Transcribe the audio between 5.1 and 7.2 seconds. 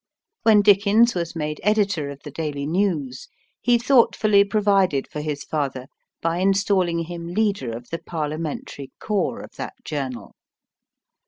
his father by installing